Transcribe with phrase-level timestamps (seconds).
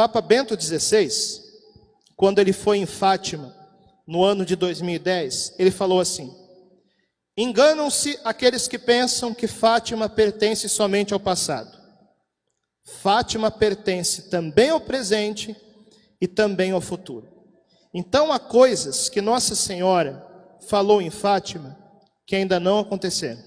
[0.00, 1.10] Papa Bento XVI,
[2.16, 3.54] quando ele foi em Fátima,
[4.06, 6.34] no ano de 2010, ele falou assim:
[7.36, 11.78] Enganam-se aqueles que pensam que Fátima pertence somente ao passado.
[12.82, 15.54] Fátima pertence também ao presente
[16.18, 17.28] e também ao futuro.
[17.92, 20.26] Então há coisas que Nossa Senhora
[20.66, 21.78] falou em Fátima
[22.26, 23.42] que ainda não aconteceram.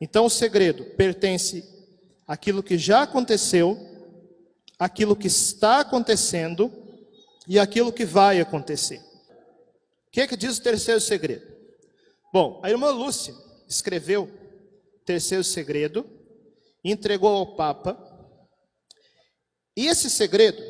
[0.00, 1.62] Então o segredo pertence
[2.26, 3.85] àquilo que já aconteceu,
[4.78, 6.72] àquilo que está acontecendo
[7.48, 8.98] e àquilo que vai acontecer.
[10.08, 11.46] O que é que diz o terceiro segredo?
[12.32, 13.34] Bom, a irmã Lúcia
[13.68, 16.04] escreveu o terceiro segredo,
[16.84, 18.02] entregou ao Papa,
[19.76, 20.62] e esse segredo,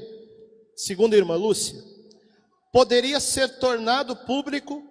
[0.75, 1.81] segundo a irmã Lúcia,
[2.73, 4.83] poderia ser tornado público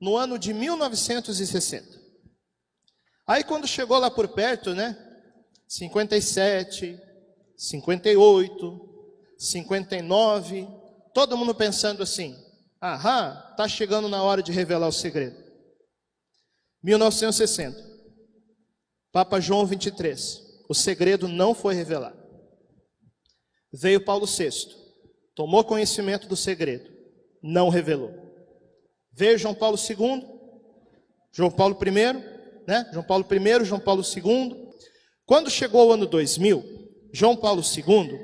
[0.00, 1.98] no ano de 1960.
[3.26, 4.96] Aí quando chegou lá por perto, né?
[5.68, 6.98] 57,
[7.58, 8.88] 58,
[9.36, 10.68] 59,
[11.12, 12.36] todo mundo pensando assim:
[12.80, 15.36] aham, tá chegando na hora de revelar o segredo.
[16.84, 17.76] 1960,
[19.10, 22.16] Papa João 23, o segredo não foi revelado.
[23.72, 24.50] Veio Paulo VI,
[25.34, 26.88] tomou conhecimento do segredo,
[27.42, 28.14] não revelou.
[29.12, 30.24] Veio João Paulo II,
[31.32, 31.90] João Paulo I,
[32.68, 32.88] né?
[32.92, 34.68] João Paulo I, João Paulo II.
[35.26, 38.18] Quando chegou o ano 2000, João Paulo II,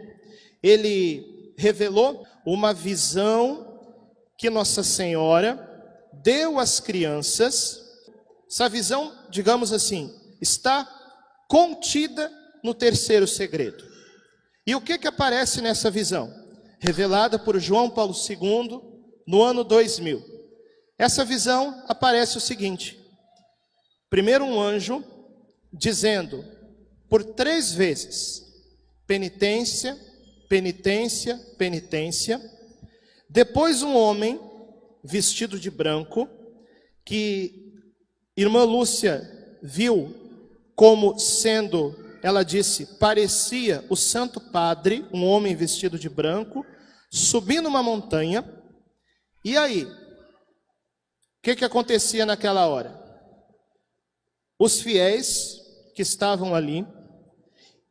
[0.62, 3.80] ele revelou uma visão
[4.36, 5.70] que Nossa Senhora
[6.22, 7.80] deu às crianças.
[8.50, 10.88] Essa visão, digamos assim, está
[11.48, 12.30] contida
[12.62, 13.84] no terceiro segredo.
[14.66, 16.32] E o que que aparece nessa visão?
[16.78, 18.80] Revelada por João Paulo II
[19.26, 20.22] no ano 2000.
[20.98, 22.98] Essa visão aparece o seguinte:
[24.08, 25.04] primeiro um anjo
[25.72, 26.44] dizendo
[27.08, 28.43] por três vezes
[29.06, 29.98] penitência,
[30.48, 32.40] penitência, penitência.
[33.28, 34.40] Depois um homem
[35.02, 36.28] vestido de branco
[37.04, 37.72] que
[38.36, 40.14] irmã Lúcia viu
[40.74, 46.64] como sendo ela disse, parecia o Santo Padre, um homem vestido de branco,
[47.10, 48.42] subindo uma montanha.
[49.44, 49.84] E aí?
[49.84, 49.94] O
[51.42, 52.98] que, que acontecia naquela hora?
[54.58, 55.60] Os fiéis
[55.94, 56.86] que estavam ali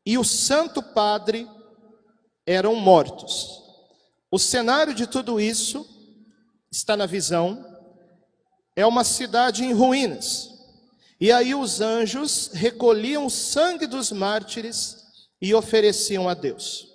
[0.05, 1.47] e o Santo Padre
[2.45, 3.61] eram mortos.
[4.29, 5.87] O cenário de tudo isso
[6.71, 7.63] está na visão.
[8.75, 10.49] É uma cidade em ruínas.
[11.19, 14.97] E aí os anjos recolhiam o sangue dos mártires
[15.41, 16.87] e ofereciam a Deus.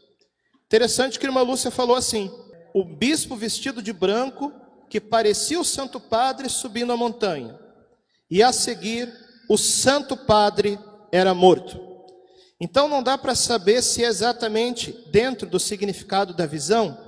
[0.67, 2.31] Interessante que a irmã Lúcia falou assim:
[2.75, 4.53] o bispo vestido de branco,
[4.91, 7.59] que parecia o Santo Padre subindo a montanha,
[8.31, 9.11] e a seguir
[9.49, 10.79] o Santo Padre
[11.11, 11.88] era morto.
[12.61, 16.99] Então não dá para saber se é exatamente dentro do significado da visão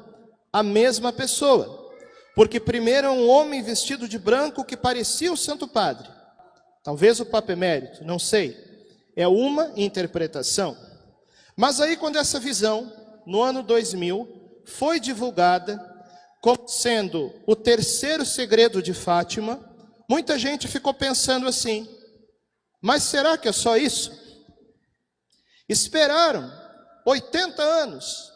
[0.53, 1.93] a mesma pessoa,
[2.35, 6.09] porque primeiro é um homem vestido de branco que parecia o Santo Padre,
[6.83, 8.57] Talvez o Papa Emérito, não sei.
[9.15, 10.77] É uma interpretação.
[11.57, 12.91] Mas aí, quando essa visão,
[13.27, 15.79] no ano 2000, foi divulgada
[16.41, 19.61] como sendo o terceiro segredo de Fátima,
[20.09, 21.87] muita gente ficou pensando assim:
[22.81, 24.11] mas será que é só isso?
[25.71, 26.53] Esperaram
[27.07, 28.33] 80 anos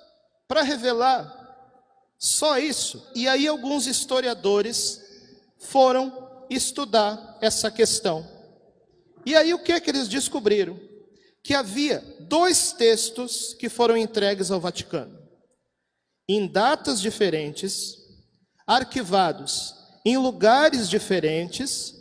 [0.47, 1.43] para revelar
[2.17, 3.05] só isso.
[3.13, 5.03] E aí, alguns historiadores
[5.59, 8.25] foram estudar essa questão.
[9.27, 10.79] E aí o que é que eles descobriram?
[11.43, 15.19] Que havia dois textos que foram entregues ao Vaticano,
[16.29, 17.99] em datas diferentes,
[18.65, 19.75] arquivados
[20.05, 21.95] em lugares diferentes,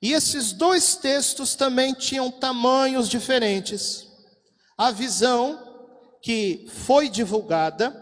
[0.00, 4.07] e esses dois textos também tinham tamanhos diferentes.
[4.78, 5.58] A visão
[6.22, 7.92] que foi divulgada,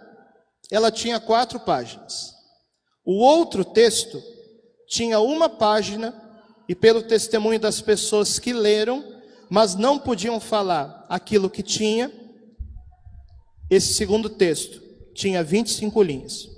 [0.70, 2.34] ela tinha quatro páginas.
[3.02, 4.22] O outro texto
[4.86, 6.14] tinha uma página
[6.68, 9.02] e pelo testemunho das pessoas que leram,
[9.48, 12.12] mas não podiam falar aquilo que tinha,
[13.70, 14.82] esse segundo texto
[15.14, 16.48] tinha 25 linhas.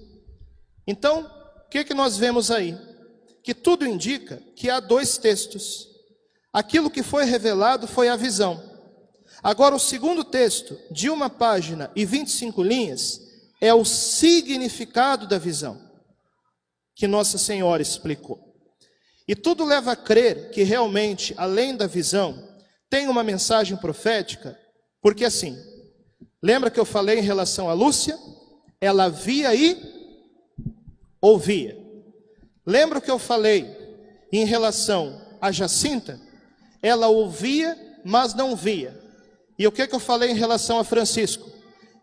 [0.86, 1.30] Então,
[1.66, 2.76] o que, que nós vemos aí?
[3.44, 5.86] Que tudo indica que há dois textos.
[6.52, 8.67] Aquilo que foi revelado foi a visão.
[9.48, 13.18] Agora, o segundo texto, de uma página e 25 linhas,
[13.62, 15.80] é o significado da visão,
[16.94, 18.38] que Nossa Senhora explicou.
[19.26, 22.46] E tudo leva a crer que realmente, além da visão,
[22.90, 24.54] tem uma mensagem profética,
[25.00, 25.56] porque assim,
[26.42, 28.18] lembra que eu falei em relação a Lúcia?
[28.78, 29.80] Ela via e
[31.22, 31.74] ouvia.
[32.66, 33.66] Lembra que eu falei
[34.30, 36.20] em relação a Jacinta?
[36.82, 39.07] Ela ouvia, mas não via.
[39.58, 41.50] E o que, que eu falei em relação a Francisco?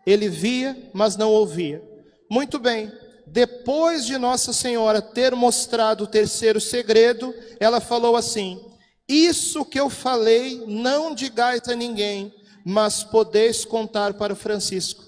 [0.06, 1.82] Ele via, mas não ouvia.
[2.30, 2.92] Muito bem.
[3.26, 8.60] Depois de Nossa Senhora ter mostrado o terceiro segredo, ela falou assim:
[9.08, 12.32] Isso que eu falei, não digais a ninguém,
[12.64, 15.04] mas podeis contar para Francisco.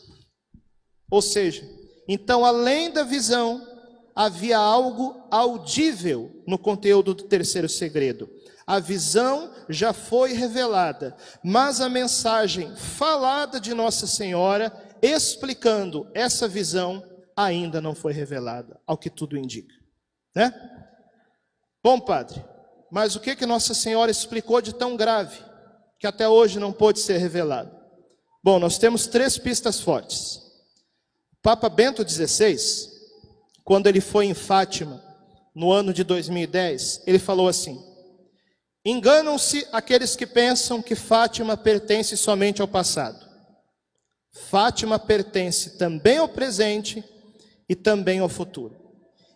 [1.10, 1.68] Ou seja,
[2.08, 3.66] então, além da visão,
[4.14, 8.28] havia algo audível no conteúdo do terceiro segredo.
[8.68, 14.70] A visão já foi revelada, mas a mensagem falada de Nossa Senhora,
[15.00, 17.02] explicando essa visão,
[17.34, 19.74] ainda não foi revelada, ao que tudo indica.
[20.36, 20.52] Né?
[21.82, 22.44] Bom, padre,
[22.92, 25.42] mas o que, que Nossa Senhora explicou de tão grave,
[25.98, 27.74] que até hoje não pôde ser revelado?
[28.44, 30.42] Bom, nós temos três pistas fortes.
[31.42, 32.54] Papa Bento XVI,
[33.64, 35.02] quando ele foi em Fátima,
[35.54, 37.87] no ano de 2010, ele falou assim:
[38.84, 43.26] Enganam-se aqueles que pensam que Fátima pertence somente ao passado.
[44.32, 47.04] Fátima pertence também ao presente
[47.68, 48.76] e também ao futuro.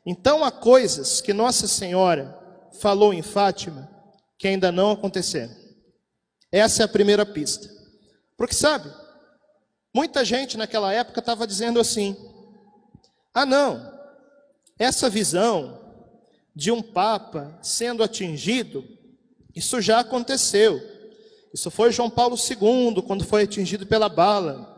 [0.06, 2.39] Então há coisas que Nossa Senhora
[2.81, 3.91] falou em Fátima
[4.39, 5.55] que ainda não aconteceram.
[6.50, 7.69] Essa é a primeira pista.
[8.37, 8.93] Porque sabe,
[9.94, 12.17] muita gente naquela época estava dizendo assim:
[13.33, 13.93] ah, não,
[14.79, 15.81] essa visão
[16.55, 18.85] de um Papa sendo atingido
[19.55, 20.81] isso já aconteceu.
[21.53, 24.71] Isso foi João Paulo II, quando foi atingido pela bala.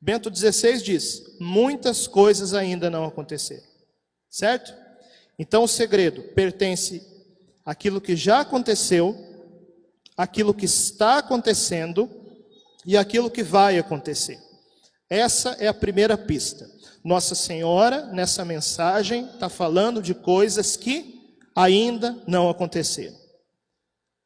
[0.00, 3.64] Bento XVI diz: muitas coisas ainda não aconteceram.
[4.28, 4.72] Certo?
[5.38, 7.02] Então o segredo pertence
[7.64, 9.16] àquilo que já aconteceu,
[10.16, 12.08] àquilo que está acontecendo
[12.84, 14.38] e àquilo que vai acontecer.
[15.08, 16.70] Essa é a primeira pista.
[17.02, 23.19] Nossa Senhora, nessa mensagem, está falando de coisas que ainda não aconteceram.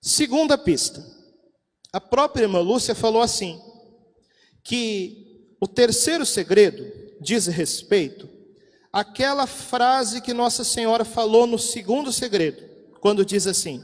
[0.05, 1.03] Segunda pista.
[1.91, 3.59] A própria irmã Lúcia falou assim:
[4.63, 6.85] que o terceiro segredo
[7.23, 8.29] diz respeito
[8.93, 12.63] àquela frase que Nossa Senhora falou no segundo segredo,
[13.01, 13.83] quando diz assim: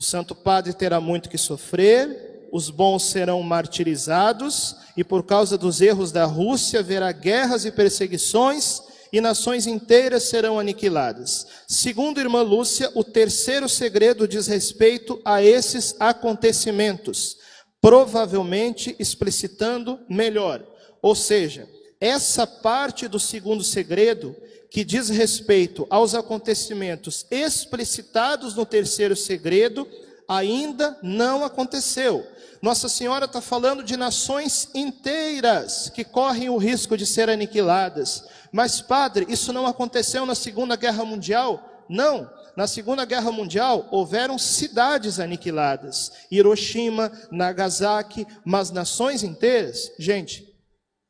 [0.00, 5.80] O Santo Padre terá muito que sofrer, os bons serão martirizados, e por causa dos
[5.80, 8.82] erros da Rússia haverá guerras e perseguições
[9.14, 11.46] e nações inteiras serão aniquiladas.
[11.68, 17.36] Segundo irmã Lúcia, o terceiro segredo diz respeito a esses acontecimentos,
[17.80, 20.66] provavelmente explicitando melhor.
[21.00, 21.68] Ou seja,
[22.00, 24.34] essa parte do segundo segredo
[24.68, 29.86] que diz respeito aos acontecimentos explicitados no terceiro segredo
[30.26, 32.26] ainda não aconteceu.
[32.64, 38.24] Nossa Senhora está falando de nações inteiras que correm o risco de ser aniquiladas.
[38.54, 41.84] Mas, padre, isso não aconteceu na Segunda Guerra Mundial?
[41.90, 42.30] Não.
[42.56, 50.56] Na Segunda Guerra Mundial houveram cidades aniquiladas, Hiroshima, Nagasaki, mas nações inteiras, gente,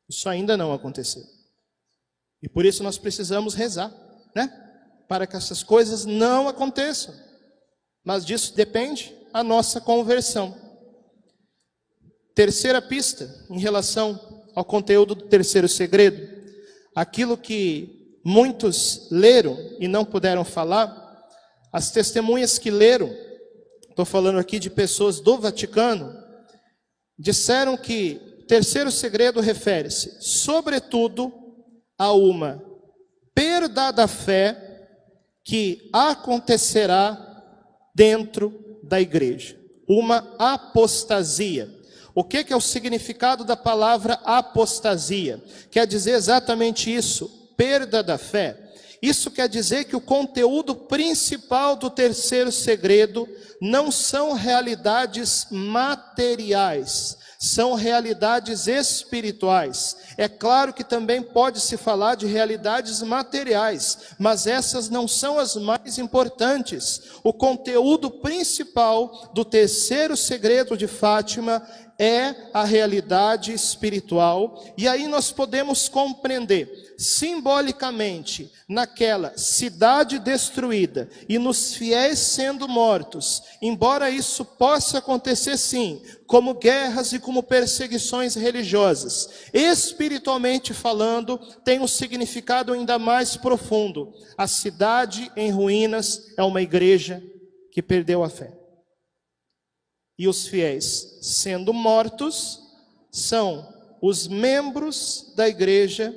[0.09, 1.21] isso ainda não aconteceu.
[2.41, 3.93] E por isso nós precisamos rezar,
[4.35, 4.51] né?
[5.07, 7.13] Para que essas coisas não aconteçam.
[8.03, 10.59] Mas disso depende a nossa conversão.
[12.33, 16.34] Terceira pista em relação ao conteúdo do terceiro segredo
[16.95, 21.03] aquilo que muitos leram e não puderam falar,
[21.71, 23.13] as testemunhas que leram,
[23.89, 26.15] estou falando aqui de pessoas do Vaticano,
[27.19, 31.33] disseram que terceiro segredo refere-se, sobretudo,
[31.97, 32.63] a uma
[33.33, 34.87] perda da fé
[35.43, 37.21] que acontecerá
[37.93, 41.69] dentro da igreja, uma apostasia.
[42.15, 45.43] O que, é o significado da palavra apostasia?
[45.69, 48.57] Quer dizer exatamente isso, perda da fé.
[49.01, 53.27] Isso quer dizer que o conteúdo principal do terceiro segredo
[53.61, 59.97] não são realidades materiais, são realidades espirituais.
[60.17, 65.55] É claro que também pode se falar de realidades materiais, mas essas não são as
[65.55, 67.01] mais importantes.
[67.23, 71.61] O conteúdo principal do terceiro segredo de Fátima
[71.99, 81.75] é a realidade espiritual, e aí nós podemos compreender simbolicamente naquela cidade destruída e nos
[81.75, 90.73] fiéis sendo mortos, embora isso possa acontecer sim, como guerras e como perseguições religiosas, espiritualmente
[90.73, 94.13] falando, tem um significado ainda mais profundo.
[94.37, 97.21] A cidade em ruínas é uma igreja
[97.71, 98.54] que perdeu a fé
[100.17, 102.61] e os fiéis sendo mortos
[103.11, 106.13] são os membros da igreja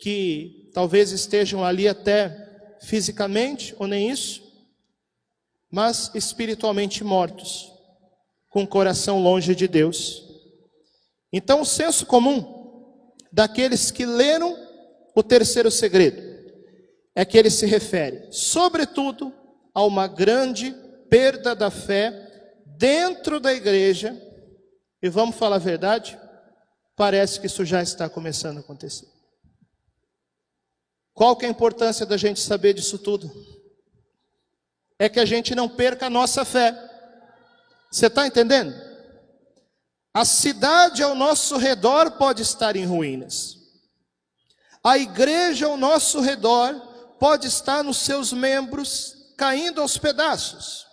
[0.00, 4.42] que talvez estejam ali até fisicamente ou nem isso,
[5.70, 7.70] mas espiritualmente mortos,
[8.48, 10.24] com o coração longe de Deus.
[11.32, 14.56] Então, o senso comum daqueles que leram
[15.14, 16.22] o terceiro segredo
[17.14, 19.32] é que ele se refere, sobretudo,
[19.74, 20.74] a uma grande
[21.10, 22.27] perda da fé
[22.78, 24.16] dentro da igreja,
[25.02, 26.18] e vamos falar a verdade,
[26.94, 29.08] parece que isso já está começando a acontecer.
[31.12, 33.30] Qual que é a importância da gente saber disso tudo?
[34.96, 36.72] É que a gente não perca a nossa fé.
[37.90, 38.72] Você está entendendo?
[40.14, 43.56] A cidade ao nosso redor pode estar em ruínas.
[44.84, 46.74] A igreja ao nosso redor
[47.18, 50.87] pode estar nos seus membros caindo aos pedaços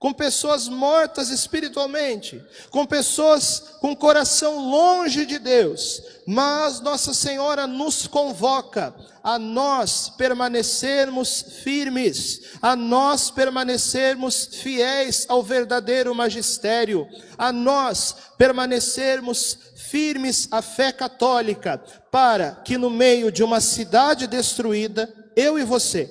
[0.00, 8.06] com pessoas mortas espiritualmente, com pessoas com coração longe de Deus, mas Nossa Senhora nos
[8.06, 19.58] convoca a nós permanecermos firmes, a nós permanecermos fiéis ao verdadeiro magistério, a nós permanecermos
[19.76, 21.76] firmes à fé católica,
[22.10, 26.10] para que no meio de uma cidade destruída, eu e você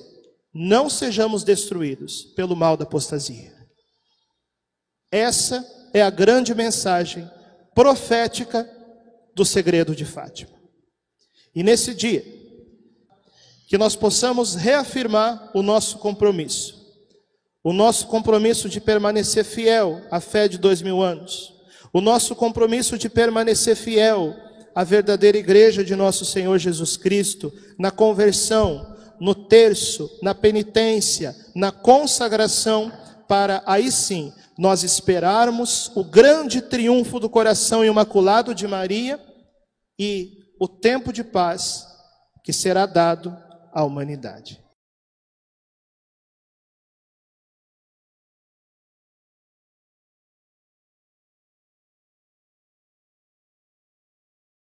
[0.54, 3.59] não sejamos destruídos pelo mal da apostasia.
[5.10, 7.28] Essa é a grande mensagem
[7.74, 8.68] profética
[9.34, 10.52] do segredo de Fátima.
[11.54, 12.24] E nesse dia,
[13.66, 16.78] que nós possamos reafirmar o nosso compromisso,
[17.62, 21.54] o nosso compromisso de permanecer fiel à fé de dois mil anos,
[21.92, 24.36] o nosso compromisso de permanecer fiel
[24.74, 31.72] à verdadeira igreja de nosso Senhor Jesus Cristo, na conversão, no terço, na penitência, na
[31.72, 32.92] consagração,
[33.28, 39.18] para aí sim nós esperarmos o grande triunfo do coração imaculado de Maria
[39.98, 41.86] e o tempo de paz
[42.44, 43.34] que será dado
[43.72, 44.62] à humanidade.